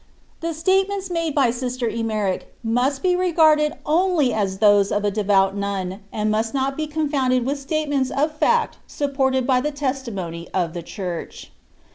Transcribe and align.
The 0.39 0.53
statements 0.55 1.11
made 1.11 1.35
by 1.35 1.51
Sister 1.51 1.87
Emmerich 1.87 2.51
must 2.63 3.03
be 3.03 3.15
regarded 3.15 3.75
only 3.85 4.33
as 4.33 4.57
those 4.57 4.91
of 4.91 5.05
a 5.05 5.11
devout 5.11 5.55
Nun, 5.55 5.99
and 6.11 6.31
must 6.31 6.55
not 6.55 6.75
be 6.75 6.87
confounded 6.87 7.45
with 7.45 7.59
statements 7.59 8.09
of 8.09 8.35
facts 8.35 8.79
supported 8.87 9.45
by 9.45 9.61
the 9.61 9.69
testimony 9.71 10.49
of 10.55 10.73
the 10.73 10.81
Church. 10.81 11.51